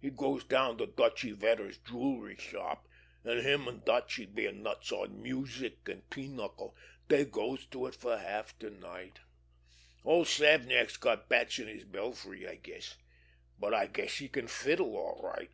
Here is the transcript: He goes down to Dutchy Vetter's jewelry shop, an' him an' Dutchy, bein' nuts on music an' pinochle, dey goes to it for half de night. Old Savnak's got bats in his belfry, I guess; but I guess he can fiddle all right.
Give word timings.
He 0.00 0.10
goes 0.10 0.42
down 0.42 0.76
to 0.78 0.86
Dutchy 0.86 1.30
Vetter's 1.32 1.78
jewelry 1.78 2.34
shop, 2.36 2.88
an' 3.24 3.38
him 3.42 3.68
an' 3.68 3.82
Dutchy, 3.86 4.26
bein' 4.26 4.60
nuts 4.60 4.90
on 4.90 5.22
music 5.22 5.88
an' 5.88 6.02
pinochle, 6.10 6.74
dey 7.06 7.24
goes 7.24 7.64
to 7.66 7.86
it 7.86 7.94
for 7.94 8.16
half 8.18 8.58
de 8.58 8.70
night. 8.70 9.20
Old 10.04 10.26
Savnak's 10.26 10.96
got 10.96 11.28
bats 11.28 11.60
in 11.60 11.68
his 11.68 11.84
belfry, 11.84 12.44
I 12.48 12.56
guess; 12.56 12.96
but 13.56 13.72
I 13.72 13.86
guess 13.86 14.14
he 14.14 14.26
can 14.28 14.48
fiddle 14.48 14.96
all 14.96 15.22
right. 15.22 15.52